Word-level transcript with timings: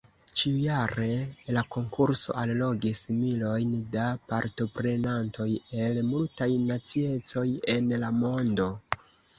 Ĉiujare 0.41 1.09
la 1.57 1.63
konkurso 1.75 2.35
allogis 2.45 3.03
milojn 3.19 3.77
da 3.97 4.07
partoprenantoj 4.33 5.49
el 5.85 6.03
multaj 6.11 6.51
naciecoj 6.67 7.49
en 7.77 7.97
la 8.05 8.13
mondo. 8.25 8.71